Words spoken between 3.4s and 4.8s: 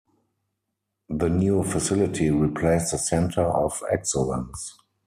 of Excellence.